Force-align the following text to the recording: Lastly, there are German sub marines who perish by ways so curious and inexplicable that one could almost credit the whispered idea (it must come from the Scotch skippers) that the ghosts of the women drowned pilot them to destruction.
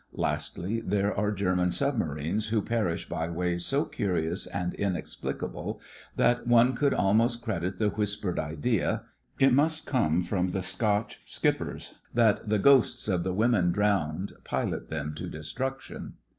Lastly, 0.17 0.81
there 0.83 1.15
are 1.15 1.31
German 1.31 1.69
sub 1.71 1.95
marines 1.95 2.47
who 2.49 2.63
perish 2.63 3.07
by 3.07 3.29
ways 3.29 3.67
so 3.67 3.85
curious 3.85 4.47
and 4.47 4.73
inexplicable 4.73 5.79
that 6.15 6.47
one 6.47 6.73
could 6.73 6.91
almost 6.95 7.43
credit 7.43 7.77
the 7.77 7.89
whispered 7.91 8.39
idea 8.39 9.03
(it 9.37 9.53
must 9.53 9.85
come 9.85 10.23
from 10.23 10.49
the 10.53 10.63
Scotch 10.63 11.19
skippers) 11.27 11.93
that 12.15 12.49
the 12.49 12.57
ghosts 12.57 13.07
of 13.07 13.23
the 13.23 13.31
women 13.31 13.71
drowned 13.71 14.33
pilot 14.43 14.89
them 14.89 15.13
to 15.13 15.29
destruction. 15.29 16.15